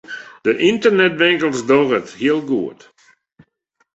De 0.43 0.51
ynternetwinkels 0.69 1.59
dogge 1.69 1.95
it 2.01 2.09
heel 2.19 2.41
goed. 2.49 2.81